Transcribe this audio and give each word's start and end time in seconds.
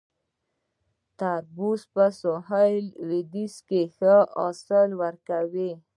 تربوز 1.19 1.81
په 1.93 2.03
سویل 2.21 2.85
لویدیځ 3.07 3.55
کې 3.67 3.81
ښه 3.95 4.15
حاصل 4.35 4.89
ورکوي 5.01 5.71